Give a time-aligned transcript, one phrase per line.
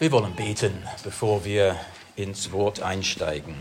[0.00, 1.76] Wir wollen beten, bevor wir
[2.16, 3.54] ins Wort einsteigen.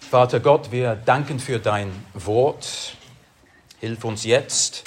[0.00, 2.94] Vater Gott, wir danken für dein Wort.
[3.80, 4.84] Hilf uns jetzt,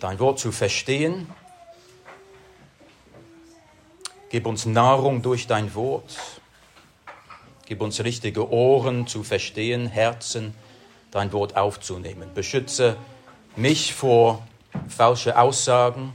[0.00, 1.28] dein Wort zu verstehen.
[4.30, 6.16] Gib uns Nahrung durch dein Wort.
[7.66, 10.54] Gib uns richtige Ohren zu verstehen, Herzen,
[11.10, 12.30] dein Wort aufzunehmen.
[12.32, 12.96] Beschütze
[13.56, 14.42] mich vor
[14.88, 16.14] falschen Aussagen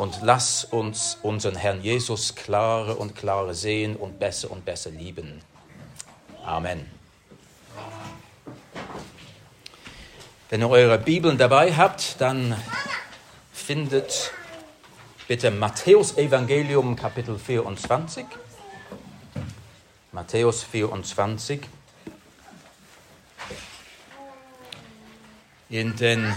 [0.00, 5.42] und lass uns unseren Herrn Jesus klarer und klarer sehen und besser und besser lieben.
[6.42, 6.86] Amen.
[10.48, 12.56] Wenn ihr eure Bibeln dabei habt, dann
[13.52, 14.32] findet
[15.28, 18.24] bitte Matthäus Evangelium Kapitel 24.
[20.12, 21.60] Matthäus 24.
[25.68, 26.32] In den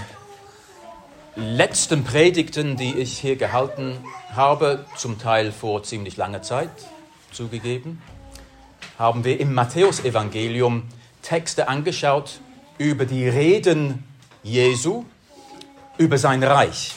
[1.35, 3.97] letzten Predigten, die ich hier gehalten
[4.33, 6.69] habe, zum Teil vor ziemlich langer Zeit
[7.31, 8.01] zugegeben,
[8.99, 10.83] haben wir im Matthäusevangelium
[11.21, 12.39] Texte angeschaut
[12.77, 14.03] über die Reden
[14.43, 15.05] Jesu,
[15.97, 16.93] über sein Reich.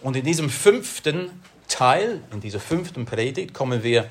[0.00, 1.30] Und in diesem fünften
[1.68, 4.08] Teil, in dieser fünften Predigt, kommen wir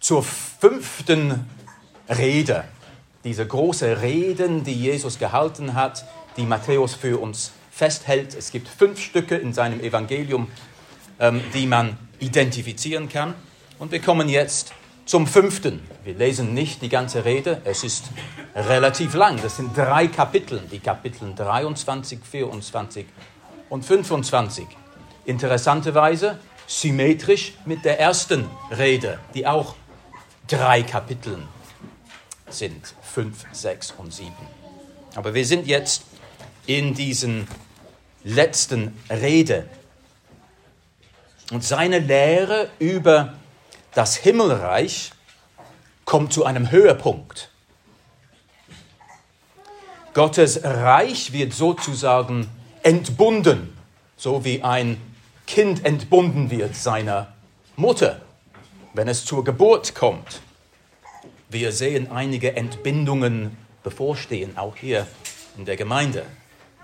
[0.00, 1.48] zur fünften
[2.08, 2.64] Rede.
[3.22, 6.04] Diese große Reden, die Jesus gehalten hat,
[6.36, 8.34] die Matthäus für uns festhält.
[8.34, 10.48] Es gibt fünf Stücke in seinem Evangelium,
[11.18, 13.34] ähm, die man identifizieren kann.
[13.78, 14.74] Und wir kommen jetzt
[15.06, 15.80] zum fünften.
[16.04, 18.04] Wir lesen nicht die ganze Rede, es ist
[18.54, 19.40] relativ lang.
[19.42, 23.06] Das sind drei Kapitel, die Kapitel 23, 24
[23.68, 24.66] und 25.
[25.24, 29.74] Interessanterweise symmetrisch mit der ersten Rede, die auch
[30.46, 31.38] drei Kapitel
[32.48, 34.32] sind, 5, 6 und 7.
[35.14, 36.02] Aber wir sind jetzt
[36.66, 37.48] in diesen
[38.24, 39.68] letzten Rede.
[41.50, 43.34] Und seine Lehre über
[43.94, 45.12] das Himmelreich
[46.04, 47.50] kommt zu einem Höhepunkt.
[50.14, 52.48] Gottes Reich wird sozusagen
[52.82, 53.76] entbunden,
[54.16, 55.00] so wie ein
[55.46, 57.32] Kind entbunden wird seiner
[57.76, 58.20] Mutter,
[58.94, 60.40] wenn es zur Geburt kommt.
[61.48, 65.06] Wir sehen einige Entbindungen bevorstehen, auch hier
[65.56, 66.24] in der Gemeinde.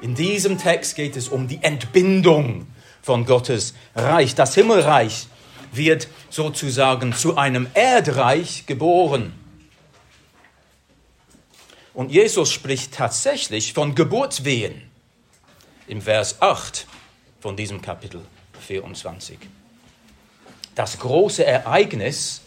[0.00, 2.66] In diesem Text geht es um die Entbindung
[3.02, 4.34] von Gottes Reich.
[4.34, 5.26] Das Himmelreich
[5.72, 9.32] wird sozusagen zu einem Erdreich geboren.
[11.94, 14.82] Und Jesus spricht tatsächlich von Geburtswehen
[15.88, 16.86] im Vers 8
[17.40, 18.24] von diesem Kapitel
[18.60, 19.38] 24.
[20.76, 22.42] Das große Ereignis,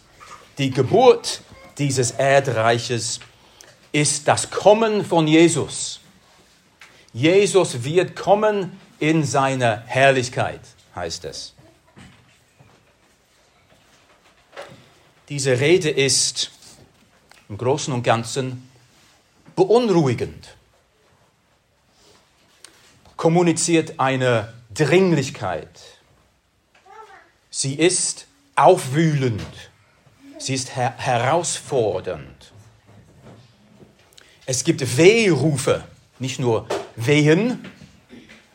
[0.56, 1.42] die Geburt
[1.76, 3.20] dieses Erdreiches,
[3.92, 6.01] ist das Kommen von Jesus.
[7.12, 10.60] Jesus wird kommen in seiner Herrlichkeit,
[10.94, 11.54] heißt es.
[15.28, 16.50] Diese Rede ist
[17.48, 18.70] im Großen und Ganzen
[19.56, 20.56] beunruhigend,
[23.16, 25.80] kommuniziert eine Dringlichkeit.
[27.50, 29.42] Sie ist aufwühlend,
[30.38, 32.52] sie ist her herausfordernd.
[34.46, 35.84] Es gibt Wehrufe,
[36.18, 37.64] nicht nur Wehen,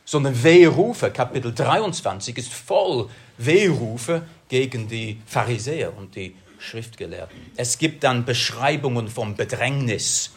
[0.06, 1.12] sondern Wehrufe.
[1.12, 7.38] Kapitel 23 ist voll Wehrufe gegen die Pharisäer und die Schriftgelehrten.
[7.56, 10.32] Es gibt dann Beschreibungen von Bedrängnis,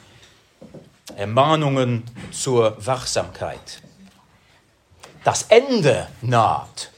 [1.17, 3.83] Ermahnungen zur Wachsamkeit.
[5.25, 6.91] Das Ende naht.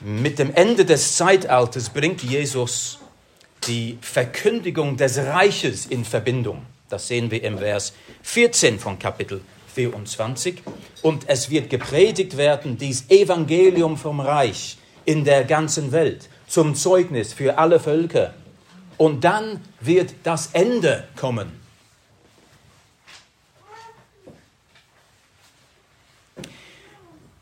[0.00, 2.98] Mit dem Ende des Zeitalters bringt Jesus
[3.66, 6.64] die Verkündigung des Reiches in Verbindung.
[6.90, 9.40] Das sehen wir im Vers 14 von Kapitel
[9.74, 10.62] 24.
[11.02, 17.32] Und es wird gepredigt werden, dies Evangelium vom Reich in der ganzen Welt, zum Zeugnis
[17.32, 18.34] für alle Völker.
[18.96, 21.58] Und dann wird das Ende kommen.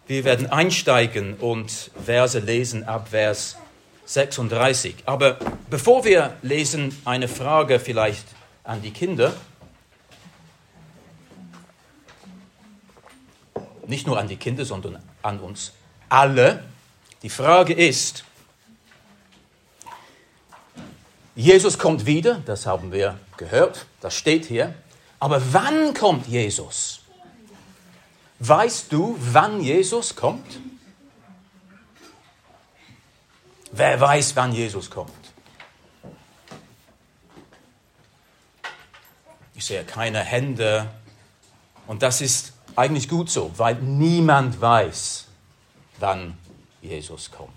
[0.06, 3.56] Wir werden einsteigen und Verse lesen ab Vers
[4.06, 4.94] 36.
[5.04, 8.24] Aber bevor wir lesen, eine Frage vielleicht
[8.68, 9.34] an die Kinder.
[13.86, 15.72] Nicht nur an die Kinder, sondern an uns
[16.10, 16.62] alle.
[17.22, 18.24] Die Frage ist,
[21.34, 24.74] Jesus kommt wieder, das haben wir gehört, das steht hier.
[25.18, 27.00] Aber wann kommt Jesus?
[28.40, 30.60] Weißt du, wann Jesus kommt?
[33.72, 35.27] Wer weiß, wann Jesus kommt?
[39.58, 40.88] Ich sehe keine Hände.
[41.88, 45.26] Und das ist eigentlich gut so, weil niemand weiß,
[45.98, 46.38] wann
[46.80, 47.50] Jesus kommt.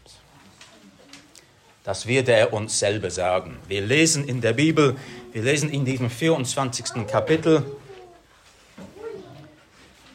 [1.84, 3.60] Das wird er uns selber sagen.
[3.68, 4.98] Wir lesen in der Bibel,
[5.32, 7.06] wir lesen in diesem 24.
[7.06, 7.64] Kapitel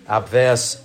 [0.06, 0.81] ab Vers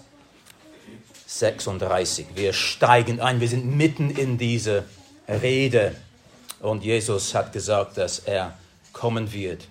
[1.25, 2.27] 36.
[2.35, 4.83] Wir steigen ein, wir sind mitten in diese
[5.27, 5.95] Rede
[6.59, 8.55] und Jesus hat gesagt, dass er
[8.93, 9.67] kommen wird.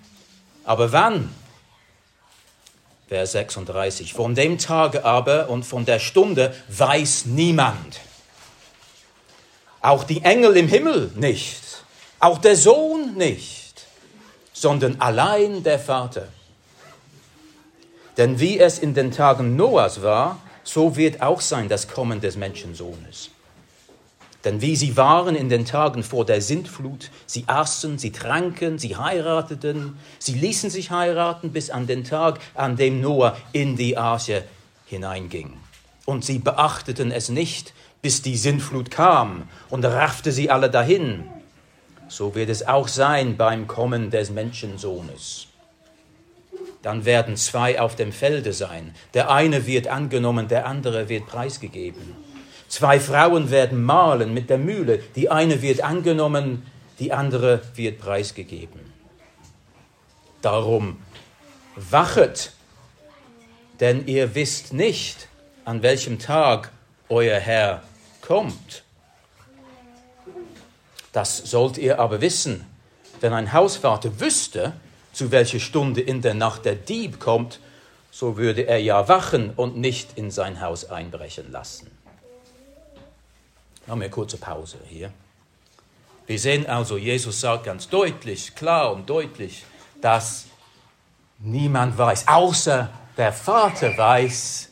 [0.63, 1.33] Aber wann?
[3.07, 4.13] Vers 36.
[4.13, 7.99] Von dem Tage aber und von der Stunde weiß niemand.
[9.81, 11.83] Auch die Engel im Himmel nicht.
[12.19, 13.85] Auch der Sohn nicht.
[14.53, 16.27] Sondern allein der Vater.
[18.17, 22.35] Denn wie es in den Tagen Noahs war, so wird auch sein das Kommen des
[22.35, 23.31] Menschensohnes.
[24.43, 28.97] Denn wie sie waren in den Tagen vor der Sintflut, sie aßen, sie tranken, sie
[28.97, 34.43] heirateten, sie ließen sich heiraten bis an den Tag, an dem Noah in die Arche
[34.87, 35.53] hineinging.
[36.05, 41.25] Und sie beachteten es nicht, bis die Sintflut kam und raffte sie alle dahin.
[42.07, 45.47] So wird es auch sein beim Kommen des Menschensohnes.
[46.81, 48.95] Dann werden zwei auf dem Felde sein.
[49.13, 52.30] Der eine wird angenommen, der andere wird preisgegeben.
[52.71, 54.99] Zwei Frauen werden mahlen mit der Mühle.
[55.17, 56.65] Die eine wird angenommen,
[56.99, 58.79] die andere wird preisgegeben.
[60.41, 60.97] Darum
[61.75, 62.53] wachet,
[63.81, 65.27] denn ihr wisst nicht,
[65.65, 66.71] an welchem Tag
[67.09, 67.83] euer Herr
[68.21, 68.83] kommt.
[71.11, 72.65] Das sollt ihr aber wissen.
[73.19, 74.71] Wenn ein Hausvater wüsste,
[75.11, 77.59] zu welcher Stunde in der Nacht der Dieb kommt,
[78.11, 81.91] so würde er ja wachen und nicht in sein Haus einbrechen lassen.
[83.87, 85.11] Machen wir eine kurze Pause hier.
[86.27, 89.65] Wir sehen also, Jesus sagt ganz deutlich, klar und deutlich,
[90.01, 90.45] dass
[91.39, 94.69] niemand weiß, außer der Vater weiß,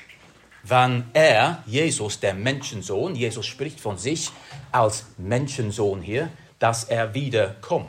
[0.63, 4.29] wann er, Jesus, der Menschensohn, Jesus spricht von sich
[4.71, 6.29] als Menschensohn hier,
[6.59, 7.87] dass er wiederkommt.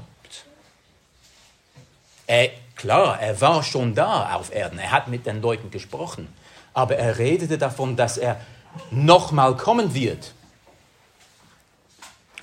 [2.26, 6.28] Er, klar, er war schon da auf Erden, er hat mit den Leuten gesprochen,
[6.72, 8.40] aber er redete davon, dass er
[8.90, 10.32] nochmal kommen wird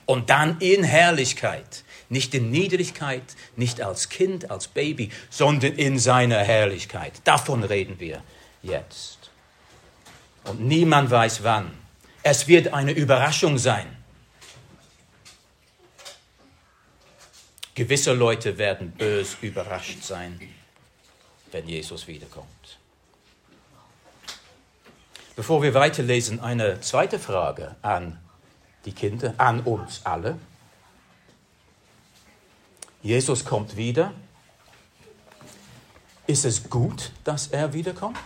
[0.07, 1.83] und dann in Herrlichkeit.
[2.09, 7.21] Nicht in Niedrigkeit, nicht als Kind, als Baby, sondern in seiner Herrlichkeit.
[7.25, 8.23] Davon reden wir
[8.63, 9.29] jetzt.
[10.45, 11.71] Und niemand weiß wann.
[12.23, 13.85] Es wird eine Überraschung sein.
[17.75, 20.39] Gewisse Leute werden bös überrascht sein,
[21.51, 22.47] wenn Jesus wiederkommt.
[25.35, 28.17] Bevor wir weiterlesen, eine zweite Frage an
[28.87, 30.39] die Kinder, an uns alle.
[33.03, 34.13] Jesus kommt wieder.
[36.25, 38.17] Ist es gut, dass er wiederkommt?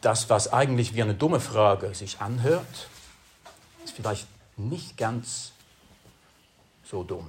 [0.00, 2.88] Das, was eigentlich wie eine dumme Frage sich anhört,
[3.84, 4.26] ist vielleicht
[4.56, 5.52] nicht ganz
[6.82, 7.28] so dumm.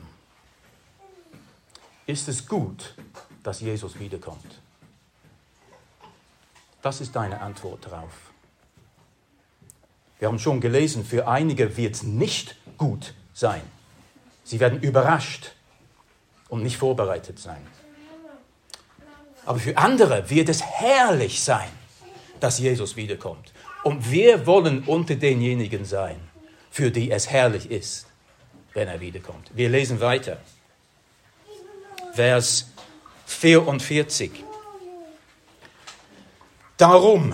[2.06, 2.96] Ist es gut,
[3.44, 4.62] dass Jesus wiederkommt?
[6.82, 8.31] Was ist deine Antwort darauf?
[10.22, 13.64] Wir haben schon gelesen, für einige wird es nicht gut sein.
[14.44, 15.54] Sie werden überrascht
[16.48, 17.66] und nicht vorbereitet sein.
[19.48, 21.70] Aber für andere wird es herrlich sein,
[22.40, 23.52] dass Jesus wiederkommt.
[23.84, 26.18] Und wir wollen unter denjenigen sein,
[26.70, 28.06] für die es herrlich ist,
[28.76, 29.50] wenn er wiederkommt.
[29.56, 30.38] Wir lesen weiter.
[32.14, 32.70] Vers
[33.26, 34.44] 44.
[36.78, 37.34] Darum,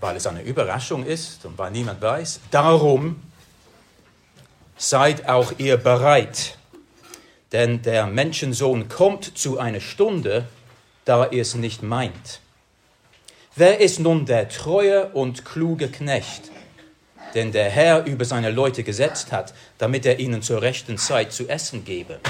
[0.00, 2.40] weil es eine Überraschung ist und weil niemand weiß.
[2.50, 3.22] Darum
[4.76, 6.56] seid auch ihr bereit,
[7.52, 10.46] denn der Menschensohn kommt zu einer Stunde,
[11.04, 12.40] da er es nicht meint.
[13.56, 16.50] Wer ist nun der treue und kluge Knecht,
[17.34, 21.48] den der Herr über seine Leute gesetzt hat, damit er ihnen zur rechten Zeit zu
[21.48, 22.20] essen gebe?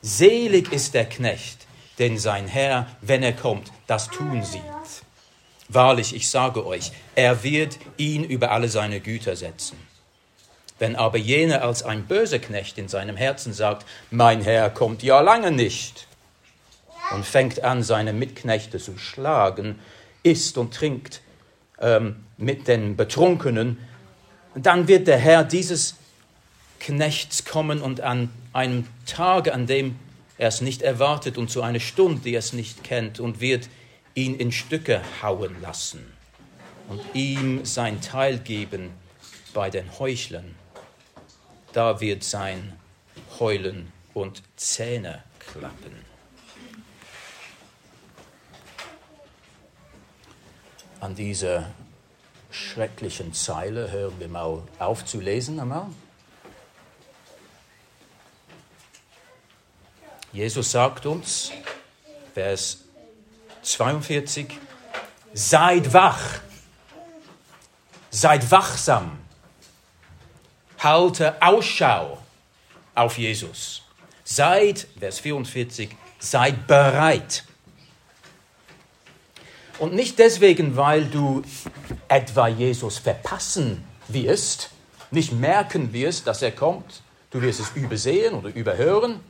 [0.00, 1.66] Selig ist der Knecht,
[1.98, 4.62] den sein Herr, wenn er kommt, das tun sieht.
[5.72, 9.76] Wahrlich, ich sage euch, er wird ihn über alle seine Güter setzen.
[10.80, 15.20] Wenn aber jener als ein böser Knecht in seinem Herzen sagt, mein Herr kommt ja
[15.20, 16.08] lange nicht,
[17.10, 19.78] und fängt an, seine Mitknechte zu schlagen,
[20.22, 21.20] isst und trinkt
[21.80, 23.78] ähm, mit den Betrunkenen,
[24.54, 25.96] dann wird der Herr dieses
[26.78, 29.96] Knechts kommen und an einem Tage, an dem
[30.38, 33.68] er es nicht erwartet und zu einer Stunde, die er es nicht kennt, und wird
[34.14, 36.12] ihn in Stücke hauen lassen
[36.88, 38.92] und ihm sein Teil geben
[39.54, 40.54] bei den Heuchlern.
[41.72, 42.78] Da wird sein
[43.38, 46.04] Heulen und Zähne klappen.
[51.00, 51.70] An dieser
[52.50, 55.86] schrecklichen Zeile hören wir mal auf zu lesen einmal.
[60.32, 61.50] Jesus sagt uns,
[62.34, 62.84] Vers
[63.62, 64.58] 42,
[65.34, 66.40] seid wach,
[68.10, 69.18] seid wachsam,
[70.78, 72.18] halte Ausschau
[72.94, 73.82] auf Jesus.
[74.24, 77.44] Seid, Vers 44, seid bereit.
[79.78, 81.42] Und nicht deswegen, weil du
[82.08, 84.70] etwa Jesus verpassen wirst,
[85.10, 89.20] nicht merken wirst, dass er kommt, du wirst es übersehen oder überhören.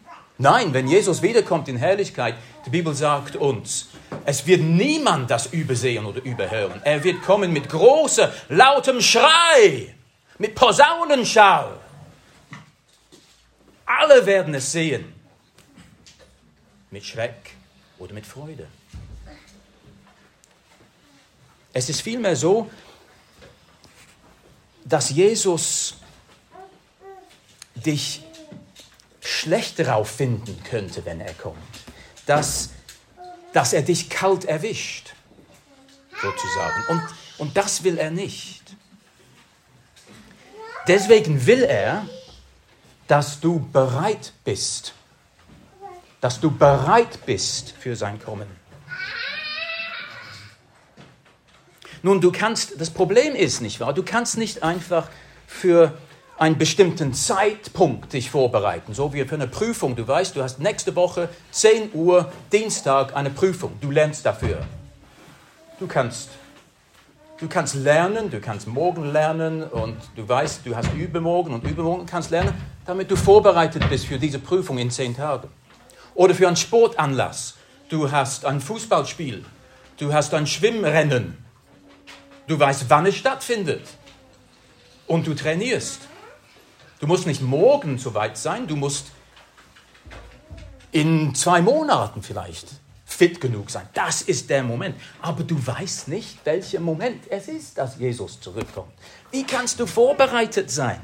[0.41, 3.89] Nein, wenn Jesus wiederkommt in Herrlichkeit, die Bibel sagt uns,
[4.25, 6.81] es wird niemand das übersehen oder überhören.
[6.83, 9.95] Er wird kommen mit großem, lautem Schrei,
[10.39, 11.79] mit Posaunenschall.
[13.85, 15.13] Alle werden es sehen.
[16.91, 17.51] Mit Schreck
[17.99, 18.67] oder mit Freude.
[21.75, 22.71] Es ist vielmehr so,
[24.87, 25.97] dass Jesus
[27.75, 28.23] dich
[29.21, 31.59] schlecht darauf finden könnte, wenn er kommt.
[32.27, 32.71] Dass,
[33.53, 35.15] dass er dich kalt erwischt,
[36.21, 36.85] sozusagen.
[36.89, 37.03] Und,
[37.39, 38.77] und das will er nicht.
[40.87, 42.07] Deswegen will er,
[43.07, 44.95] dass du bereit bist.
[46.21, 48.49] Dass du bereit bist für sein Kommen.
[52.03, 55.09] Nun, du kannst, das Problem ist nicht wahr, du kannst nicht einfach
[55.47, 55.99] für
[56.41, 59.95] einen bestimmten Zeitpunkt dich vorbereiten, so wie für eine Prüfung.
[59.95, 63.79] Du weißt, du hast nächste Woche 10 Uhr Dienstag eine Prüfung.
[63.81, 64.63] Du lernst dafür.
[65.79, 66.31] Du kannst,
[67.39, 72.07] du kannst lernen, du kannst morgen lernen und du weißt, du hast übermorgen und übermorgen
[72.07, 72.55] kannst lernen,
[72.87, 75.49] damit du vorbereitet bist für diese Prüfung in 10 Tagen.
[76.15, 77.55] Oder für einen Sportanlass.
[77.91, 79.45] Du hast ein Fußballspiel,
[79.99, 81.37] du hast ein Schwimmrennen,
[82.51, 83.87] Du weißt, wann es stattfindet.
[85.07, 86.01] Und du trainierst.
[87.01, 89.07] Du musst nicht morgen so weit sein, du musst
[90.93, 92.69] in zwei Monaten vielleicht
[93.07, 93.89] fit genug sein.
[93.95, 94.97] Das ist der Moment.
[95.23, 98.93] Aber du weißt nicht, welcher Moment es ist, dass Jesus zurückkommt.
[99.31, 101.01] Wie kannst du vorbereitet sein?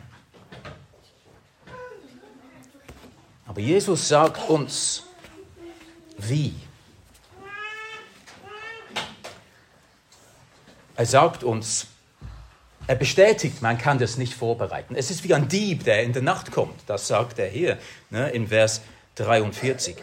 [3.46, 5.04] Aber Jesus sagt uns,
[6.18, 6.54] wie.
[10.94, 11.86] Er sagt uns,
[12.86, 14.94] er bestätigt, man kann das nicht vorbereiten.
[14.94, 16.80] Es ist wie ein Dieb, der in der Nacht kommt.
[16.86, 17.78] Das sagt er hier
[18.10, 18.82] ne, in Vers
[19.16, 19.96] 43.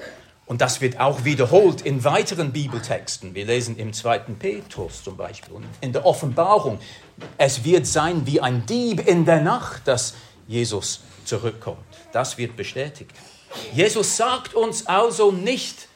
[0.45, 3.33] Und das wird auch wiederholt in weiteren Bibeltexten.
[3.33, 4.19] Wir lesen im 2.
[4.37, 6.79] Petrus zum Beispiel und in der Offenbarung.
[7.37, 10.15] Es wird sein wie ein Dieb in der Nacht, dass
[10.47, 11.79] Jesus zurückkommt.
[12.11, 13.11] Das wird bestätigt.
[13.73, 15.87] Jesus sagt uns also nicht,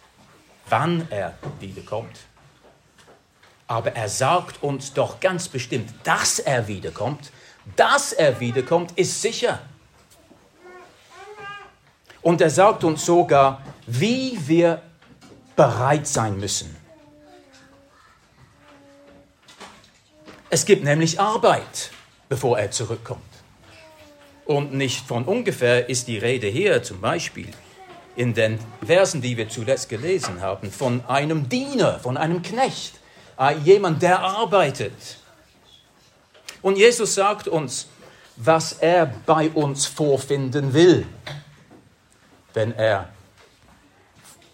[0.70, 2.18] wann er wiederkommt.
[3.68, 7.32] Aber er sagt uns doch ganz bestimmt, dass er wiederkommt.
[7.76, 9.60] Dass er wiederkommt, ist sicher.
[12.22, 14.82] Und er sagt uns sogar, wie wir
[15.56, 16.76] bereit sein müssen.
[20.50, 21.92] Es gibt nämlich Arbeit,
[22.30, 23.22] bevor er zurückkommt.
[24.46, 27.52] Und nicht von ungefähr ist die Rede hier zum Beispiel
[28.16, 32.94] in den Versen, die wir zuletzt gelesen haben, von einem Diener, von einem Knecht,
[33.64, 35.18] jemand, der arbeitet.
[36.62, 37.88] Und Jesus sagt uns,
[38.36, 41.06] was er bei uns vorfinden will,
[42.54, 43.10] wenn er,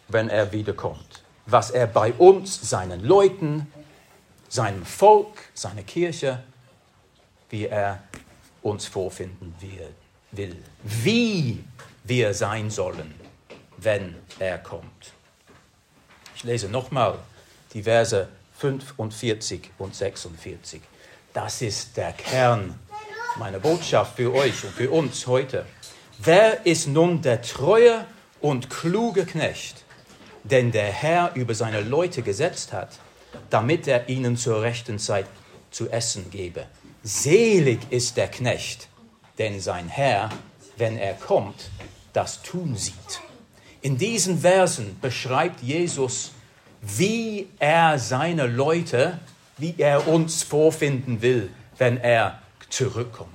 [0.07, 1.23] wenn er wiederkommt.
[1.45, 3.71] Was er bei uns, seinen Leuten,
[4.47, 6.43] seinem Volk, seiner Kirche,
[7.49, 8.01] wie er
[8.61, 9.53] uns vorfinden
[10.31, 10.63] will.
[10.83, 11.63] Wie
[12.03, 13.13] wir sein sollen,
[13.77, 15.13] wenn er kommt.
[16.35, 17.19] Ich lese nochmal
[17.73, 18.27] die Verse
[18.63, 20.79] 45 und 46.
[21.33, 22.79] Das ist der Kern
[23.37, 25.65] meiner Botschaft für euch und für uns heute.
[26.19, 28.05] Wer ist nun der treue
[28.39, 29.83] und kluge Knecht,
[30.45, 32.99] den der Herr über seine Leute gesetzt hat,
[33.49, 35.27] damit er ihnen zur rechten Zeit
[35.69, 36.65] zu essen gebe?
[37.03, 38.87] Selig ist der Knecht,
[39.39, 40.29] den sein Herr,
[40.77, 41.69] wenn er kommt,
[42.13, 43.19] das tun sieht.
[43.81, 46.31] In diesen Versen beschreibt Jesus
[46.83, 49.19] wie er seine Leute,
[49.57, 53.29] wie er uns vorfinden will, wenn er zurückkommt.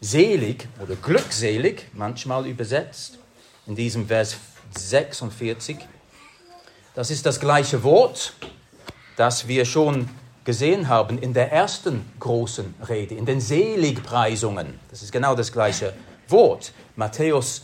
[0.00, 3.18] Selig oder glückselig, manchmal übersetzt,
[3.66, 4.36] in diesem Vers
[4.76, 5.78] 46,
[6.94, 8.34] das ist das gleiche Wort,
[9.16, 10.08] das wir schon
[10.44, 14.78] gesehen haben in der ersten großen Rede, in den Seligpreisungen.
[14.90, 15.94] Das ist genau das gleiche
[16.28, 16.72] Wort.
[16.96, 17.62] Matthäus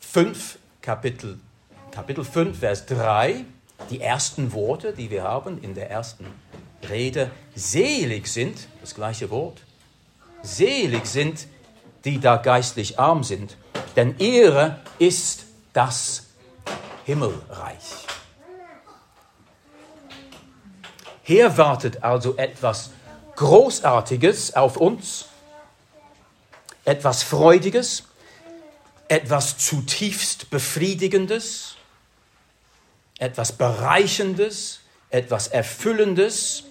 [0.00, 1.38] 5, Kapitel,
[1.92, 3.46] Kapitel 5, Vers 3
[3.88, 6.26] die ersten Worte, die wir haben in der ersten
[6.90, 7.30] Rede.
[7.54, 9.62] Selig sind, das gleiche Wort,
[10.42, 11.46] selig sind,
[12.04, 13.56] die da geistlich arm sind,
[13.96, 16.26] denn ihre ist das
[17.06, 18.06] Himmelreich.
[21.22, 22.90] Hier wartet also etwas
[23.36, 25.28] Großartiges auf uns,
[26.84, 28.02] etwas Freudiges,
[29.14, 31.76] etwas zutiefst Befriedigendes,
[33.20, 36.64] etwas Bereichendes, etwas Erfüllendes.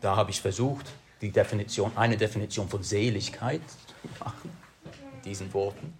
[0.00, 0.86] Da habe ich versucht,
[1.20, 4.50] die Definition, eine Definition von Seligkeit zu machen,
[5.14, 5.92] mit diesen Worten.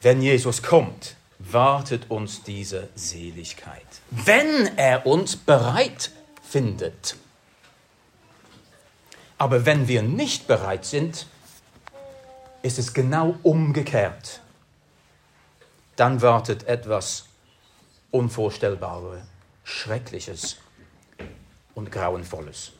[0.00, 3.86] Wenn Jesus kommt, wartet uns diese Seligkeit.
[4.10, 6.10] Wenn er uns bereit
[6.42, 7.14] findet.
[9.42, 11.26] Aber wenn wir nicht bereit sind,
[12.62, 14.40] ist es genau umgekehrt.
[15.96, 17.24] Dann wartet etwas
[18.12, 19.20] Unvorstellbares,
[19.64, 20.58] Schreckliches
[21.74, 22.70] und Grauenvolles.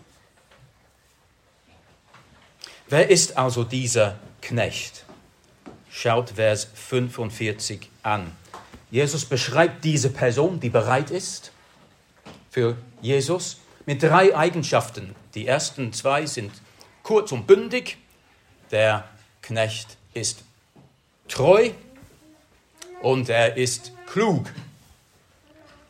[2.87, 5.05] Wer ist also dieser Knecht?
[5.91, 8.31] Schaut Vers 45 an.
[8.93, 11.51] Jesus beschreibt diese Person, die bereit ist
[12.53, 15.17] für Jesus, mit drei Eigenschaften.
[15.35, 16.53] Die ersten zwei sind
[17.03, 17.99] kurz und bündig.
[18.71, 19.09] Der
[19.41, 20.45] Knecht ist
[21.29, 21.71] treu
[23.01, 24.47] und er ist klug.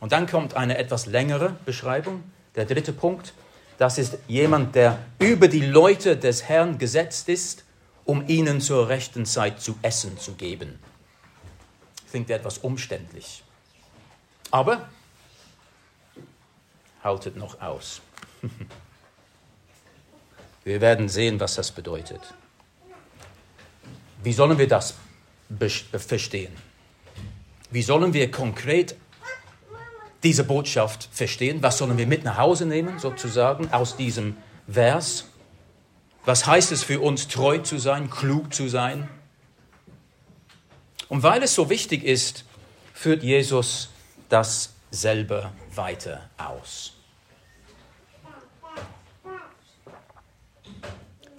[0.01, 2.23] Und dann kommt eine etwas längere Beschreibung.
[2.55, 3.35] Der dritte Punkt,
[3.79, 7.65] das ist jemand, der über die Leute des Herrn gesetzt ist,
[8.05, 10.78] um ihnen zur rechten Zeit zu essen zu geben.
[12.11, 13.43] Klingt etwas umständlich.
[14.50, 14.89] Aber
[17.02, 18.00] haltet noch aus.
[20.65, 22.21] Wir werden sehen, was das bedeutet.
[24.23, 24.95] Wie sollen wir das
[25.91, 26.53] verstehen?
[27.71, 28.95] Wie sollen wir konkret
[30.23, 31.63] diese Botschaft verstehen?
[31.63, 34.37] Was sollen wir mit nach Hause nehmen, sozusagen, aus diesem
[34.69, 35.27] Vers?
[36.25, 39.09] Was heißt es für uns, treu zu sein, klug zu sein?
[41.09, 42.45] Und weil es so wichtig ist,
[42.95, 43.91] führt Jesus
[44.29, 46.92] das selber weiter aus.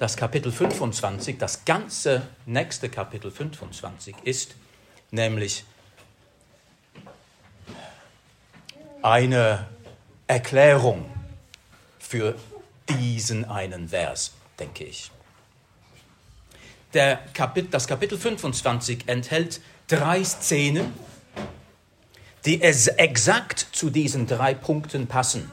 [0.04, 4.54] Das Kapitel 25, das ganze nächste Kapitel 25 ist
[5.12, 5.64] nämlich
[9.02, 9.66] eine
[10.28, 11.10] Erklärung
[12.00, 12.36] für
[12.90, 15.10] diesen einen Vers, denke ich.
[16.94, 20.92] Der Kapit das Kapitel 25 enthält drei Szenen,
[22.44, 25.50] die exakt zu diesen drei Punkten passen.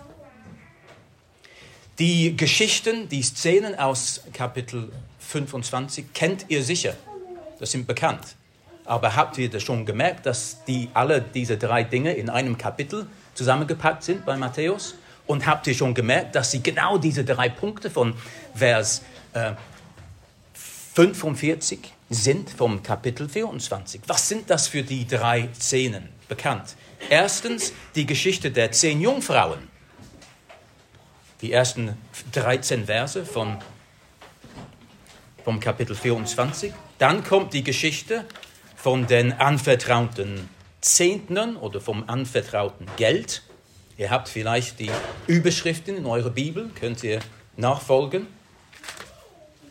[2.01, 6.95] Die Geschichten, die Szenen aus Kapitel 25 kennt ihr sicher,
[7.59, 8.37] das sind bekannt.
[8.87, 13.07] Aber habt ihr das schon gemerkt, dass die, alle diese drei Dinge in einem Kapitel
[13.35, 14.95] zusammengepackt sind bei Matthäus?
[15.27, 18.15] Und habt ihr schon gemerkt, dass sie genau diese drei Punkte von
[18.55, 19.03] Vers
[19.35, 19.53] äh,
[20.55, 24.01] 45 sind vom Kapitel 24?
[24.07, 26.09] Was sind das für die drei Szenen?
[26.31, 26.77] Bekannt.
[27.11, 29.69] Erstens die Geschichte der zehn Jungfrauen.
[31.42, 31.96] Die ersten
[32.33, 33.57] 13 Verse von,
[35.42, 36.72] vom Kapitel 24.
[36.98, 38.26] Dann kommt die Geschichte
[38.76, 40.50] von den anvertrauten
[40.83, 43.42] Zehntnern oder vom anvertrauten Geld.
[43.96, 44.90] Ihr habt vielleicht die
[45.26, 47.20] Überschriften in eurer Bibel, könnt ihr
[47.57, 48.26] nachfolgen.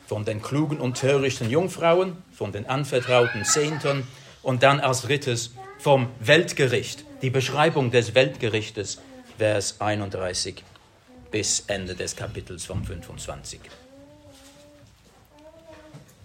[0.08, 4.08] Von den klugen und törichten Jungfrauen, von den anvertrauten Zehntern
[4.41, 8.99] und dann als drittes vom Weltgericht, die Beschreibung des Weltgerichtes,
[9.38, 10.63] Vers 31
[11.32, 13.60] bis Ende des Kapitels vom 25.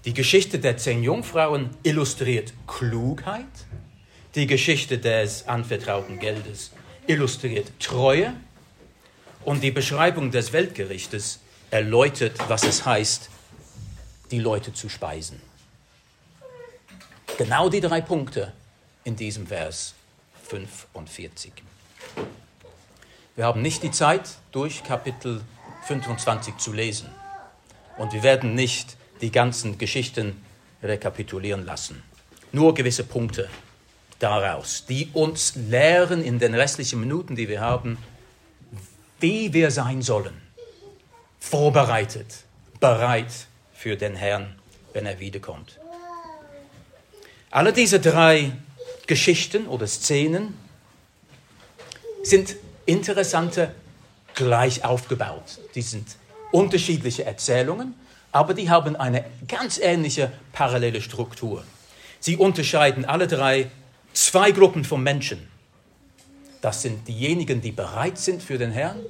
[0.04, 3.46] Die Geschichte der zehn Jungfrauen illustriert Klugheit.
[4.34, 6.72] Die Geschichte des anvertrauten Geldes
[7.06, 8.34] illustriert Treue.
[9.44, 11.40] Und die Beschreibung des Weltgerichtes
[11.70, 13.30] erläutert, was es heißt,
[14.30, 15.40] die Leute zu speisen.
[17.36, 18.52] Genau die drei Punkte
[19.04, 19.94] in diesem Vers
[20.44, 21.52] 45.
[23.36, 25.40] Wir haben nicht die Zeit, durch Kapitel
[25.86, 27.08] 25 zu lesen.
[27.98, 30.44] Und wir werden nicht die ganzen Geschichten
[30.82, 32.02] rekapitulieren lassen.
[32.52, 33.48] Nur gewisse Punkte
[34.20, 37.98] daraus, die uns lehren in den restlichen Minuten, die wir haben,
[39.18, 40.40] wie wir sein sollen.
[41.40, 42.44] Vorbereitet,
[42.78, 44.54] bereit für den Herrn,
[44.92, 45.80] wenn er wiederkommt.
[47.50, 48.52] Alle diese drei
[49.08, 50.56] Geschichten oder Szenen
[52.22, 53.74] sind interessante
[54.34, 55.60] gleich aufgebaut.
[55.74, 56.16] Die sind
[56.52, 57.94] unterschiedliche Erzählungen,
[58.32, 61.64] aber die haben eine ganz ähnliche parallele Struktur.
[62.20, 63.70] Sie unterscheiden alle drei
[64.12, 65.48] zwei Gruppen von Menschen.
[66.60, 69.00] Das sind diejenigen, die bereit sind für den Herrn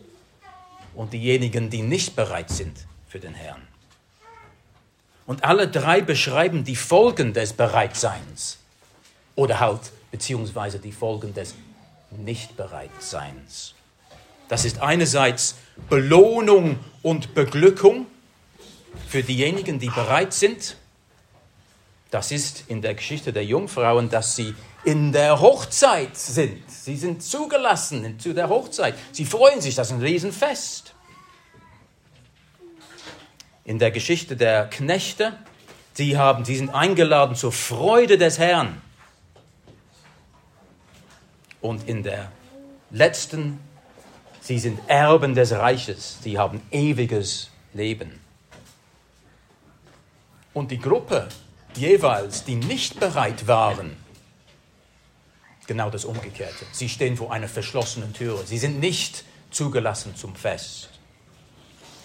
[0.94, 2.76] und diejenigen, die nicht bereit sind
[3.08, 3.62] für den Herrn.
[5.26, 8.58] Und alle drei beschreiben die Folgen des Bereitseins
[9.36, 11.54] oder halt beziehungsweise die Folgen des
[12.18, 13.74] Nichtbereitseins.
[14.48, 15.56] Das ist einerseits
[15.88, 18.06] Belohnung und Beglückung
[19.08, 20.76] für diejenigen, die bereit sind.
[22.10, 26.70] Das ist in der Geschichte der Jungfrauen, dass sie in der Hochzeit sind.
[26.70, 28.94] Sie sind zugelassen zu der Hochzeit.
[29.12, 30.94] Sie freuen sich, das ist ein Riesenfest.
[33.64, 35.38] In der Geschichte der Knechte,
[35.94, 38.80] sie, haben, sie sind eingeladen zur Freude des Herrn.
[41.64, 42.30] Und in der
[42.90, 43.58] letzten,
[44.42, 48.20] sie sind Erben des Reiches, sie haben ewiges Leben.
[50.52, 51.26] Und die Gruppe
[51.74, 53.96] jeweils, die nicht bereit waren,
[55.66, 56.66] genau das Umgekehrte.
[56.70, 58.44] Sie stehen vor einer verschlossenen Türe.
[58.44, 60.90] Sie sind nicht zugelassen zum Fest.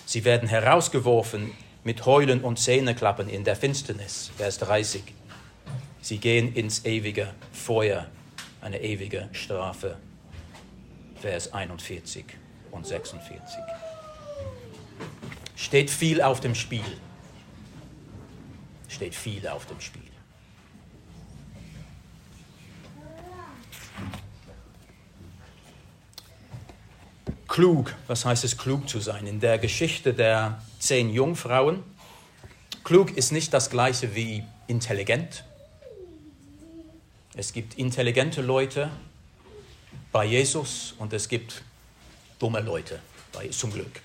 [0.06, 1.52] Sie werden herausgeworfen
[1.84, 4.32] mit Heulen und Zähneklappen in der Finsternis.
[4.38, 5.04] Vers 30.
[6.02, 8.08] Sie gehen ins ewige Feuer,
[8.62, 9.98] eine ewige Strafe.
[11.22, 12.26] Vers 41
[12.72, 13.60] und 46.
[15.56, 16.84] Steht viel auf dem Spiel.
[18.88, 20.10] Steht viel auf dem Spiel.
[27.60, 27.94] klug.
[28.08, 29.28] Was heißt es, klug zu sein?
[29.28, 31.84] In der Geschichte der zehn Jungfrauen,
[32.86, 35.44] klug ist nicht das gleiche wie intelligent.
[37.40, 38.90] Es gibt intelligente Leute
[40.12, 41.64] bei Jesus und es gibt
[42.38, 43.00] dumme Leute,
[43.32, 44.02] bei, zum Glück.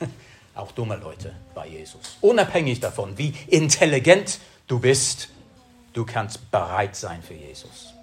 [0.56, 2.16] Auch dumme Leute bei Jesus.
[2.20, 5.28] Unabhängig davon, wie intelligent du bist,
[5.92, 7.94] du kannst bereit sein für Jesus.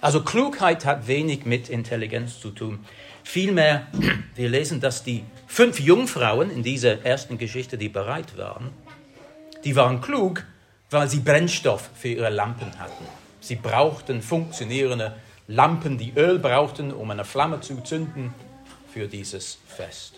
[0.00, 2.84] Also Klugheit hat wenig mit Intelligenz zu tun.
[3.22, 3.86] Vielmehr,
[4.34, 8.72] wir lesen, dass die fünf Jungfrauen in dieser ersten Geschichte, die bereit waren,
[9.62, 10.44] die waren klug,
[10.90, 13.06] weil sie Brennstoff für ihre Lampen hatten.
[13.40, 18.34] Sie brauchten funktionierende Lampen, die Öl brauchten, um eine Flamme zu zünden
[18.92, 20.14] für dieses Fest.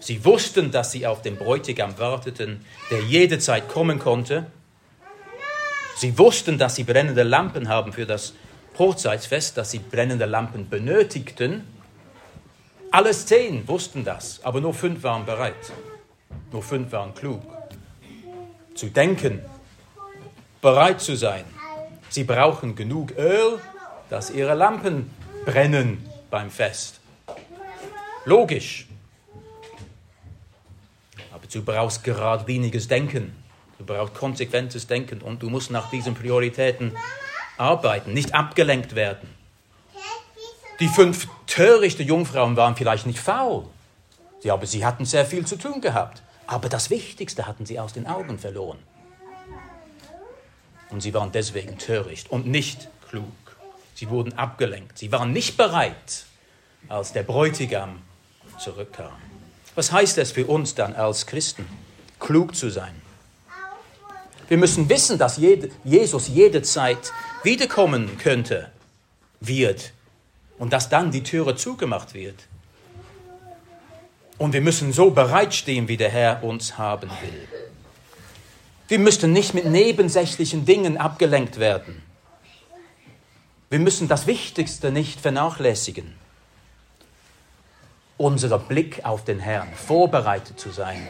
[0.00, 4.46] Sie wussten, dass sie auf den Bräutigam warteten, der jederzeit kommen konnte.
[5.96, 8.34] Sie wussten, dass sie brennende Lampen haben für das
[8.78, 11.64] Hochzeitsfest, dass sie brennende Lampen benötigten.
[12.90, 15.72] Alle zehn wussten das, aber nur fünf waren bereit.
[16.50, 17.42] Nur fünf waren klug.
[18.74, 19.40] Zu denken,
[20.60, 21.44] bereit zu sein.
[22.12, 23.58] Sie brauchen genug Öl,
[24.10, 25.10] dass ihre Lampen
[25.46, 27.00] brennen beim Fest.
[28.26, 28.86] Logisch.
[31.32, 33.34] Aber du brauchst geradliniges Denken.
[33.78, 36.94] Du brauchst konsequentes Denken und du musst nach diesen Prioritäten
[37.56, 39.30] arbeiten, nicht abgelenkt werden.
[40.80, 43.64] Die fünf törichte Jungfrauen waren vielleicht nicht faul,
[44.42, 46.22] ja, aber sie hatten sehr viel zu tun gehabt.
[46.46, 48.78] Aber das Wichtigste hatten sie aus den Augen verloren.
[50.92, 53.24] Und sie waren deswegen töricht und nicht klug.
[53.94, 54.98] Sie wurden abgelenkt.
[54.98, 56.26] Sie waren nicht bereit,
[56.88, 58.02] als der Bräutigam
[58.58, 59.12] zurückkam.
[59.74, 61.66] Was heißt es für uns dann als Christen,
[62.20, 62.94] klug zu sein?
[64.48, 65.40] Wir müssen wissen, dass
[65.82, 68.70] Jesus jederzeit wiederkommen könnte,
[69.40, 69.92] wird
[70.58, 72.36] und dass dann die Türe zugemacht wird.
[74.36, 77.48] Und wir müssen so bereitstehen, wie der Herr uns haben will.
[78.92, 82.02] Wir müssten nicht mit nebensächlichen Dingen abgelenkt werden.
[83.70, 86.12] Wir müssen das Wichtigste nicht vernachlässigen.
[88.18, 91.08] Unser Blick auf den Herrn, vorbereitet zu sein,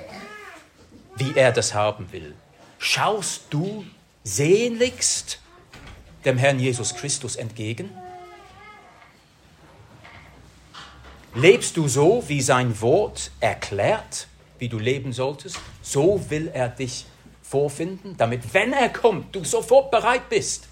[1.16, 2.36] wie er das haben will.
[2.78, 3.84] Schaust du
[4.22, 5.40] sehnlichst
[6.24, 7.90] dem Herrn Jesus Christus entgegen?
[11.34, 14.28] Lebst du so, wie sein Wort erklärt,
[14.60, 15.58] wie du leben solltest?
[15.82, 17.06] So will er dich
[17.52, 20.68] vorfinden, damit, wenn er kommt, du sofort bereit bist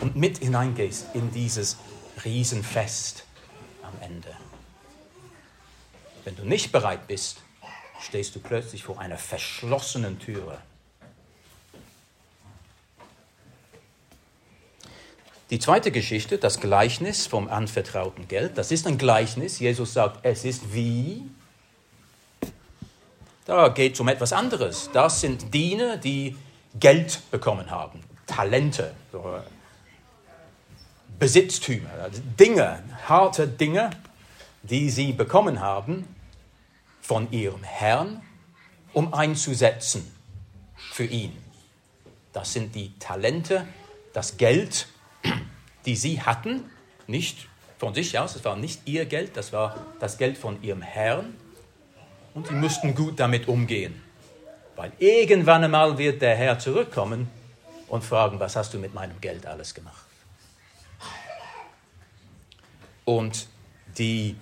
[0.00, 1.76] und mit hineingehst in dieses
[2.24, 3.24] Riesenfest
[3.82, 4.28] am Ende.
[6.22, 7.38] Wenn du nicht bereit bist,
[8.00, 10.58] stehst du plötzlich vor einer verschlossenen Türe
[15.50, 19.58] Die zweite Geschichte, das Gleichnis vom anvertrauten Geld, das ist ein Gleichnis.
[19.58, 21.22] Jesus sagt, es ist wie.
[23.50, 24.90] Da geht es um etwas anderes.
[24.92, 26.36] Das sind Diener, die
[26.78, 28.94] Geld bekommen haben, Talente,
[31.18, 33.90] Besitztümer, also Dinge, harte Dinge,
[34.62, 36.06] die sie bekommen haben
[37.00, 38.22] von ihrem Herrn,
[38.92, 40.08] um einzusetzen
[40.76, 41.36] für ihn.
[42.32, 43.66] Das sind die Talente,
[44.12, 44.86] das Geld,
[45.86, 46.70] die sie hatten,
[47.08, 50.82] nicht von sich aus, es war nicht ihr Geld, das war das Geld von ihrem
[50.82, 51.34] Herrn.
[52.34, 54.00] Und sie mussten gut damit umgehen.
[54.76, 57.28] Weil irgendwann einmal wird der Herr zurückkommen
[57.88, 60.06] und fragen, was hast du mit meinem Geld alles gemacht?
[63.04, 63.48] Und
[63.98, 64.36] die,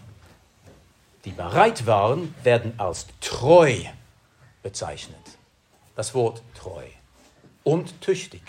[1.24, 3.74] die bereit waren, werden als treu
[4.62, 5.16] bezeichnet.
[5.96, 6.84] Das Wort treu
[7.64, 8.42] und tüchtig.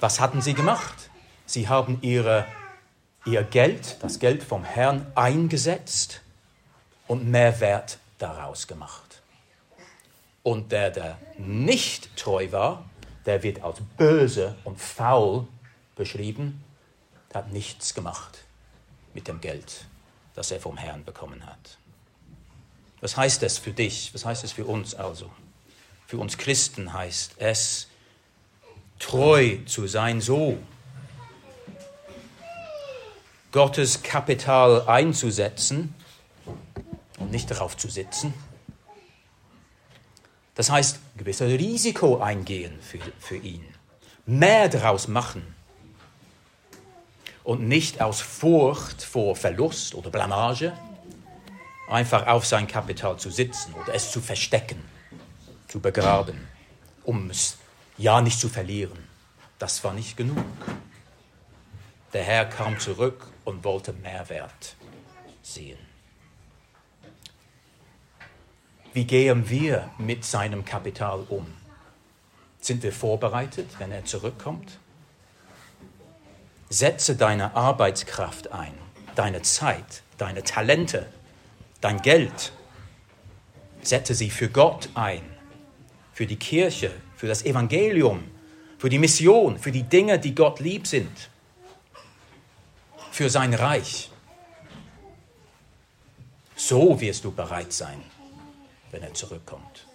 [0.00, 1.10] Was hatten sie gemacht?
[1.46, 2.46] Sie haben ihre,
[3.24, 6.22] ihr Geld, das Geld vom Herrn, eingesetzt
[7.06, 9.22] und Mehrwert daraus gemacht.
[10.42, 12.84] Und der, der nicht treu war,
[13.26, 15.46] der wird als böse und faul
[15.94, 16.64] beschrieben,
[17.32, 18.44] der hat nichts gemacht
[19.14, 19.84] mit dem Geld,
[20.34, 21.78] das er vom Herrn bekommen hat.
[23.00, 24.12] Was heißt das für dich?
[24.14, 25.30] Was heißt es für uns also?
[26.06, 27.88] Für uns Christen heißt es,
[28.98, 30.58] treu zu sein so,
[33.52, 35.94] Gottes Kapital einzusetzen
[37.18, 38.32] und nicht darauf zu sitzen.
[40.54, 43.62] Das heißt, ein gewisses Risiko eingehen für, für ihn,
[44.24, 45.54] mehr daraus machen
[47.44, 50.72] und nicht aus Furcht vor Verlust oder Blamage
[51.88, 54.82] einfach auf sein Kapital zu sitzen oder es zu verstecken,
[55.68, 56.48] zu begraben,
[57.04, 57.58] um es
[57.98, 58.98] ja nicht zu verlieren.
[59.58, 60.42] Das war nicht genug.
[62.14, 64.76] Der Herr kam zurück und wollte Mehrwert
[65.42, 65.78] sehen.
[68.92, 71.46] Wie gehen wir mit seinem Kapital um?
[72.60, 74.78] Sind wir vorbereitet, wenn er zurückkommt?
[76.68, 78.74] Setze deine Arbeitskraft ein,
[79.14, 81.06] deine Zeit, deine Talente,
[81.80, 82.52] dein Geld.
[83.82, 85.22] Setze sie für Gott ein,
[86.12, 88.22] für die Kirche, für das Evangelium,
[88.78, 91.30] für die Mission, für die Dinge, die Gott lieb sind
[93.22, 94.10] für sein Reich.
[96.56, 98.02] So wirst du bereit sein,
[98.90, 99.86] wenn er zurückkommt.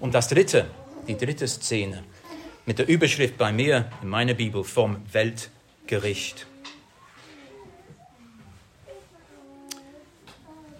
[0.00, 0.68] Und das dritte,
[1.06, 2.02] die dritte Szene
[2.66, 6.48] mit der Überschrift bei mir in meiner Bibel vom Weltgericht.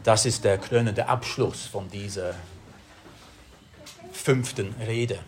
[0.03, 2.35] Das ist der krönende Abschluss von dieser
[4.13, 5.21] fünften Rede.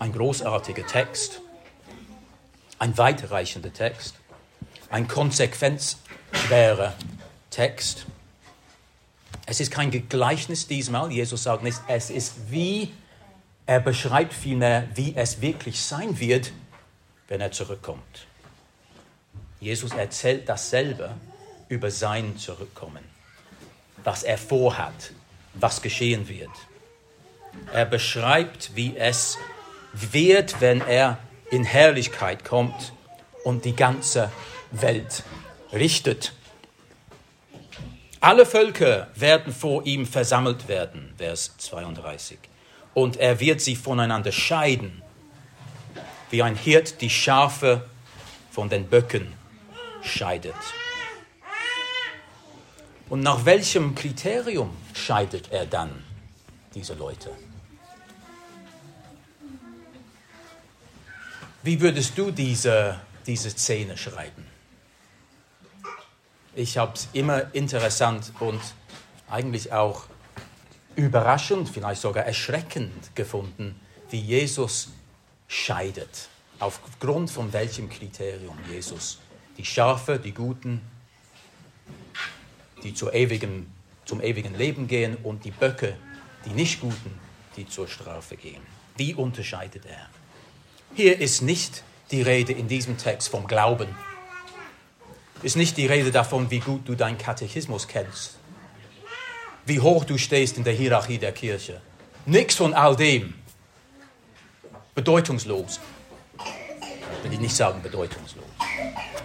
[0.00, 1.40] Ein großartiger Text,
[2.78, 4.14] ein weitreichender Text,
[4.90, 6.94] ein konsequenzschwerer
[7.50, 8.06] Text.
[9.46, 11.10] Es ist kein Gleichnis diesmal.
[11.10, 12.92] Jesus sagt nicht, es ist wie,
[13.66, 16.52] er beschreibt vielmehr, wie es wirklich sein wird,
[17.28, 18.26] wenn er zurückkommt.
[19.60, 21.14] Jesus erzählt dasselbe
[21.68, 23.04] über sein Zurückkommen,
[24.04, 25.12] was er vorhat,
[25.54, 26.50] was geschehen wird.
[27.72, 29.36] Er beschreibt, wie es
[29.92, 31.18] wird, wenn er
[31.50, 32.92] in Herrlichkeit kommt
[33.44, 34.30] und die ganze
[34.70, 35.24] Welt
[35.72, 36.32] richtet.
[38.20, 42.38] Alle Völker werden vor ihm versammelt werden, Vers 32.
[42.94, 45.02] Und er wird sie voneinander scheiden,
[46.30, 47.88] wie ein Hirt die Schafe
[48.50, 49.32] von den Böcken
[50.02, 50.54] scheidet.
[53.08, 56.04] Und nach welchem Kriterium scheidet er dann
[56.74, 57.30] diese Leute?
[61.68, 64.46] Wie würdest du diese, diese Szene schreiben?
[66.54, 68.62] Ich habe es immer interessant und
[69.28, 70.04] eigentlich auch
[70.96, 73.78] überraschend, vielleicht sogar erschreckend gefunden,
[74.08, 74.88] wie Jesus
[75.46, 76.30] scheidet.
[76.58, 79.18] Aufgrund von welchem Kriterium Jesus
[79.58, 80.80] die Schafe, die Guten,
[82.82, 83.70] die zur ewigen,
[84.06, 85.98] zum ewigen Leben gehen und die Böcke,
[86.46, 87.20] die nicht Guten,
[87.58, 88.62] die zur Strafe gehen.
[88.96, 90.08] Wie unterscheidet er?
[90.94, 93.88] Hier ist nicht die Rede in diesem Text vom Glauben.
[95.42, 98.36] Ist nicht die Rede davon, wie gut du deinen Katechismus kennst.
[99.66, 101.80] Wie hoch du stehst in der Hierarchie der Kirche.
[102.26, 103.34] Nichts von all dem.
[104.94, 105.78] Bedeutungslos.
[107.22, 108.44] Will ich nicht sagen bedeutungslos.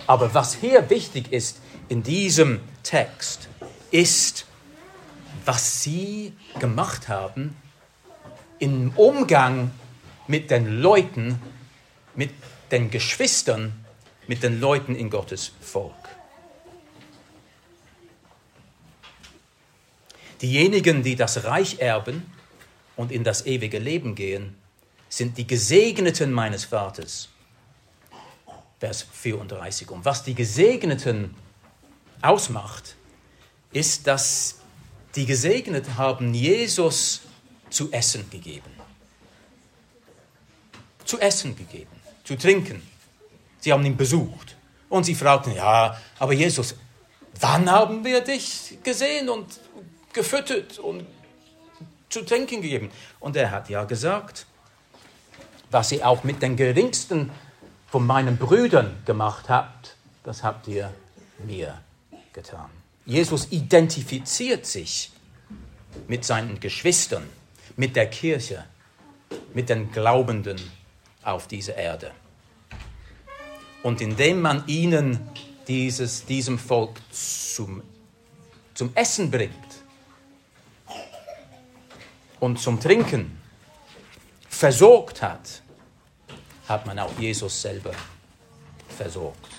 [0.06, 3.48] Aber was hier wichtig ist in diesem Text,
[3.92, 4.46] ist,
[5.46, 7.56] was sie gemacht haben
[8.60, 9.72] im Umgang
[10.28, 11.42] mit den Leuten,
[12.16, 12.32] mit
[12.72, 13.86] den Geschwistern,
[14.28, 15.94] mit den Leuten in Gottes Volk.
[20.42, 22.32] Diejenigen, die das Reich erben
[22.96, 24.56] und in das ewige Leben gehen,
[25.10, 27.30] sind die Gesegneten meines Vaters.
[28.80, 29.90] Vers 34.
[29.92, 31.36] Und was die Gesegneten
[32.22, 32.96] ausmacht,
[33.72, 34.64] ist, dass
[35.16, 37.22] Die Gesegneten haben Jesus
[37.70, 38.72] zu essen gegeben.
[41.06, 42.82] Zu essen gegeben, zu trinken.
[43.60, 44.56] Sie haben ihn besucht.
[44.90, 46.76] Und sie fragten, ja, aber Jesus,
[47.40, 49.60] wann haben wir dich gesehen und
[50.14, 51.06] gefüttert und
[52.10, 52.92] zu trinken gegeben?
[53.20, 54.46] Und er hat ja gesagt,
[55.72, 57.32] was ihr auch mit den geringsten
[57.88, 60.94] von meinen Brüdern gemacht habt, das habt ihr
[61.46, 61.82] mir
[62.32, 62.70] getan.
[63.06, 65.12] Jesus identifiziert sich
[66.08, 67.28] mit seinen Geschwistern,
[67.76, 68.66] mit der Kirche,
[69.54, 70.60] mit den Glaubenden
[71.24, 72.12] auf dieser Erde.
[73.84, 75.30] Und indem man ihnen
[75.68, 77.84] dieses, diesem Volk zum,
[78.74, 79.54] zum Essen bringt
[82.40, 83.42] und zum Trinken
[84.50, 85.62] versorgt hat,
[86.68, 87.92] hat man auch Jesus selber
[88.90, 89.50] versorgt.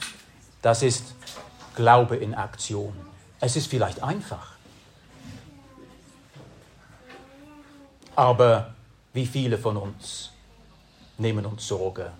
[0.62, 1.14] Das ist
[1.74, 2.94] Glaube in Aktion.
[3.40, 4.54] Es ist vielleicht einfach.
[8.16, 8.74] Aber
[9.12, 10.33] wie viele von uns
[11.18, 12.12] nehmen uns Sorge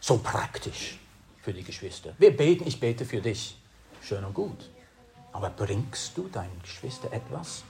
[0.00, 0.98] so praktisch
[1.42, 2.14] für die Geschwister?
[2.18, 3.56] Wir beten, ich bete für dich.
[4.02, 4.70] Schön und gut.
[5.32, 7.62] Aber bringst du deinen Geschwister etwas?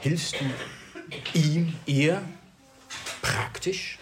[0.00, 2.22] Hilfst du ihm, ihr
[3.22, 3.98] praktisch?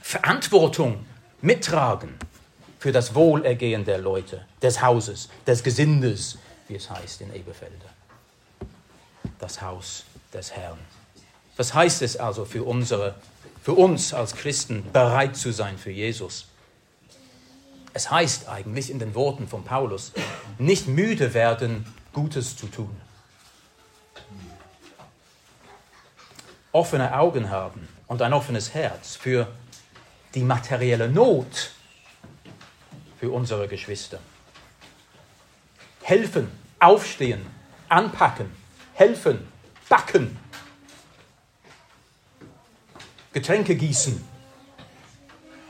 [0.00, 1.04] Verantwortung
[1.42, 2.14] mittragen
[2.78, 6.38] für das Wohlergehen der Leute, des Hauses, des Gesindes,
[6.68, 7.74] wie es heißt in Eberfelde.
[9.38, 10.78] Das Haus des Herrn.
[11.56, 13.14] Was heißt es also für, unsere,
[13.62, 16.48] für uns als Christen, bereit zu sein für Jesus?
[17.94, 20.12] Es heißt eigentlich in den Worten von Paulus,
[20.58, 22.94] nicht müde werden, Gutes zu tun.
[26.72, 29.48] Offene Augen haben und ein offenes Herz für
[30.34, 31.70] die materielle Not
[33.18, 34.18] für unsere Geschwister.
[36.02, 37.46] Helfen, aufstehen,
[37.88, 38.50] anpacken,
[38.92, 39.48] helfen,
[39.88, 40.38] backen,
[43.36, 44.24] Getränke gießen,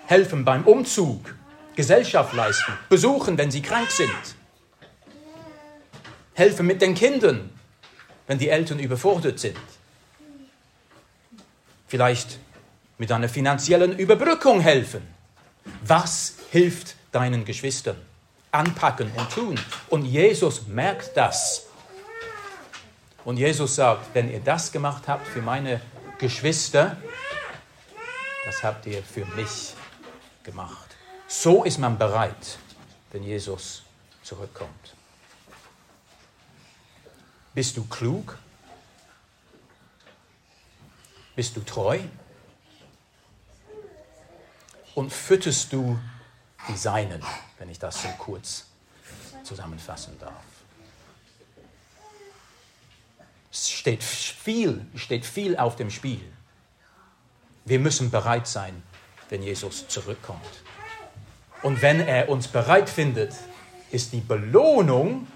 [0.06, 1.34] helfen beim Umzug,
[1.74, 4.36] Gesellschaft leisten, besuchen, wenn sie krank sind,
[6.34, 7.50] helfen mit den Kindern,
[8.28, 9.58] wenn die Eltern überfordert sind,
[11.88, 12.38] vielleicht
[12.98, 15.02] mit einer finanziellen Überbrückung helfen.
[15.82, 17.96] Was hilft deinen Geschwistern.
[18.52, 19.58] Anpacken und tun.
[19.88, 21.66] Und Jesus merkt das.
[23.24, 25.80] Und Jesus sagt, wenn ihr das gemacht habt für meine
[26.18, 26.96] Geschwister,
[28.46, 29.74] das habt ihr für mich
[30.44, 30.94] gemacht.
[31.26, 32.58] So ist man bereit,
[33.10, 33.82] wenn Jesus
[34.22, 34.94] zurückkommt.
[37.54, 38.38] Bist du klug?
[41.34, 41.98] Bist du treu?
[44.94, 45.98] Und fütterst du
[46.68, 47.24] die Seinen,
[47.58, 48.66] wenn ich das so kurz
[49.42, 50.44] zusammenfassen darf.
[53.50, 56.35] Es steht viel, steht viel auf dem Spiel.
[57.66, 58.82] Wir müssen bereit sein,
[59.28, 60.40] wenn Jesus zurückkommt.
[61.62, 63.34] Und wenn er uns bereit findet,
[63.90, 65.26] ist die Belohnung,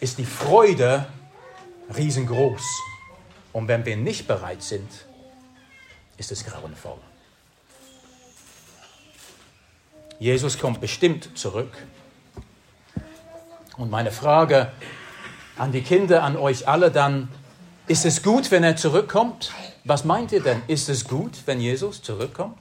[0.00, 1.06] ist die Freude
[1.94, 2.62] riesengroß.
[3.52, 4.90] Und wenn wir nicht bereit sind,
[6.16, 6.98] ist es grauenvoll.
[10.18, 11.72] Jesus kommt bestimmt zurück.
[13.76, 14.72] Und meine Frage
[15.58, 17.28] an die Kinder, an euch alle dann,
[17.86, 19.52] ist es gut, wenn er zurückkommt?
[19.86, 20.62] Was meint ihr denn?
[20.66, 22.58] Ist es gut, wenn Jesus zurückkommt?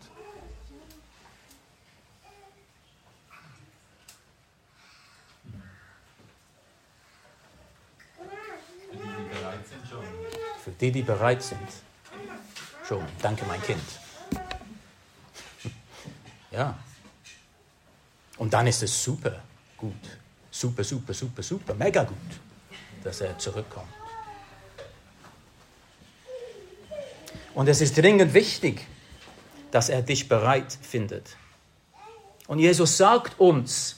[10.63, 11.59] Für die, die bereit sind.
[12.85, 13.05] Schon.
[13.21, 13.81] Danke, mein Kind.
[16.51, 16.77] Ja.
[18.37, 19.41] Und dann ist es super
[19.75, 19.95] gut.
[20.51, 22.15] Super, super, super, super, mega gut,
[23.03, 24.02] dass er zurückkommt.
[27.55, 28.85] Und es ist dringend wichtig,
[29.71, 31.35] dass er dich bereit findet.
[32.47, 33.97] Und Jesus sagt uns,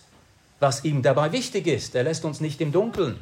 [0.60, 1.96] was ihm dabei wichtig ist.
[1.96, 3.20] Er lässt uns nicht im Dunkeln.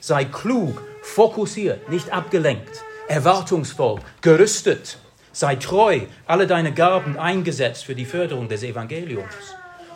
[0.00, 4.98] Sei klug, fokussiert, nicht abgelenkt, erwartungsvoll, gerüstet.
[5.32, 9.54] Sei treu, alle deine Gaben eingesetzt für die Förderung des Evangeliums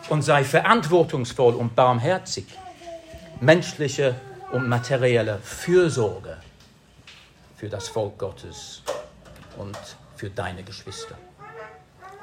[0.09, 2.45] und sei verantwortungsvoll und barmherzig.
[3.39, 4.15] Menschliche
[4.51, 6.37] und materielle Fürsorge
[7.57, 8.81] für das Volk Gottes
[9.57, 9.77] und
[10.15, 11.17] für deine Geschwister.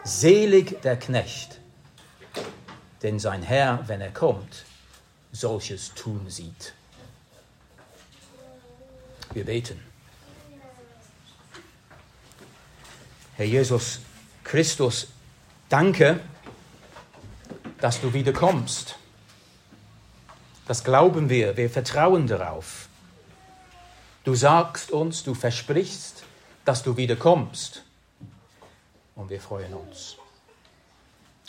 [0.05, 1.61] Selig der Knecht,
[3.03, 4.65] denn sein Herr, wenn er kommt,
[5.33, 6.75] solches tun sieht.
[9.33, 9.81] Wir beten.
[13.37, 14.01] Herr Jesus
[14.45, 15.09] Christus,
[15.69, 16.21] danke
[17.85, 18.97] dass du wieder kommst.
[20.67, 22.89] Das glauben wir, wir vertrauen darauf.
[24.25, 26.14] Du sagst uns, du versprichst,
[26.65, 27.83] dass du wiederkommst.
[29.15, 30.17] Und wir freuen uns.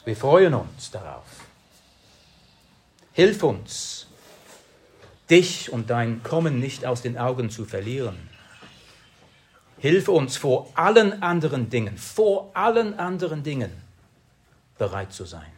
[0.03, 1.25] Wir freuen uns darauf.
[3.13, 4.07] Hilf uns,
[5.29, 8.29] dich und dein Kommen nicht aus den Augen zu verlieren.
[9.79, 13.71] Hilf uns vor allen anderen Dingen, vor allen anderen Dingen
[14.77, 15.51] bereit zu sein.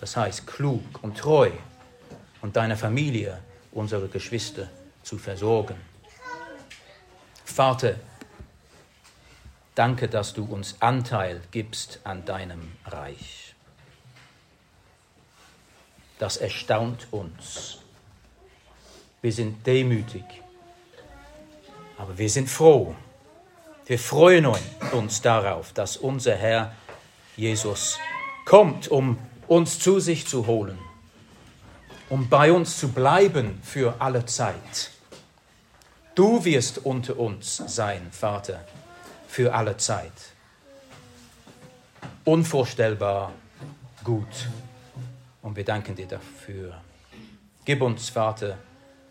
[0.00, 1.50] Das heißt, klug und treu
[2.40, 3.38] und deiner Familie,
[3.70, 4.68] unsere Geschwister
[5.02, 5.76] zu versorgen.
[7.44, 7.94] Vater,
[9.74, 13.54] danke, dass du uns Anteil gibst an deinem Reich.
[16.18, 17.78] Das erstaunt uns.
[19.22, 20.24] Wir sind demütig,
[21.98, 22.94] aber wir sind froh.
[23.86, 24.46] Wir freuen
[24.92, 26.74] uns darauf, dass unser Herr
[27.36, 27.98] Jesus
[28.44, 29.18] kommt, um
[29.48, 30.78] uns zu sich zu holen,
[32.08, 34.90] um bei uns zu bleiben für alle Zeit.
[36.14, 38.64] Du wirst unter uns sein, Vater,
[39.32, 40.12] für alle Zeit.
[42.26, 43.32] Unvorstellbar
[44.04, 44.48] gut.
[45.40, 46.74] Und wir danken dir dafür.
[47.64, 48.58] Gib uns, Vater,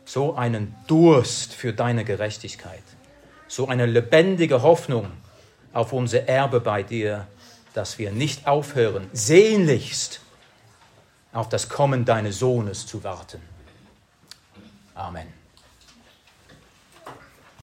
[0.05, 2.83] so einen Durst für deine Gerechtigkeit,
[3.47, 5.11] so eine lebendige Hoffnung
[5.73, 7.25] auf unser Erbe bei dir,
[7.73, 10.21] dass wir nicht aufhören, sehnlichst
[11.33, 13.41] auf das Kommen deines Sohnes zu warten.
[14.93, 15.40] Amen.